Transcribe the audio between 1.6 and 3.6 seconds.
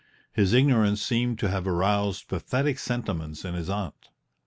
aroused pathetic sentiments in